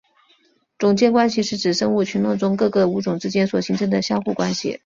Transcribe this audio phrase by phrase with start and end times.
[0.79, 4.79] 种间关系是指生物群落中各个物种之间所形成相互关系。